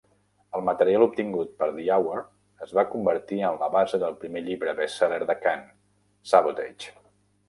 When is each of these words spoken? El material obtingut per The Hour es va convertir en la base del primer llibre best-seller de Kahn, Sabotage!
El 0.59 0.63
material 0.67 1.03
obtingut 1.07 1.49
per 1.57 1.65
The 1.73 1.83
Hour 1.97 2.23
es 2.67 2.73
va 2.77 2.83
convertir 2.93 3.37
en 3.49 3.59
la 3.63 3.67
base 3.75 3.99
del 4.05 4.15
primer 4.23 4.43
llibre 4.47 4.73
best-seller 4.81 5.21
de 5.33 5.37
Kahn, 5.45 5.63
Sabotage! 6.33 6.91